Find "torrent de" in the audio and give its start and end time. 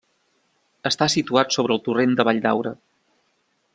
1.89-2.27